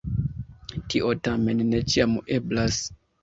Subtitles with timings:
[0.93, 2.81] Tio tamen ne ĉiam eblas.